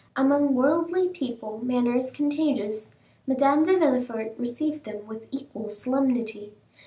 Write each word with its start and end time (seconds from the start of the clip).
Among 0.15 0.55
worldly 0.55 1.09
people 1.09 1.59
manner 1.63 1.95
is 1.95 2.09
contagious. 2.09 2.89
Madame 3.27 3.63
de 3.63 3.77
Villefort 3.77 4.33
received 4.35 4.83
them 4.83 5.05
with 5.05 5.27
equal 5.31 5.69
solemnity. 5.69 6.53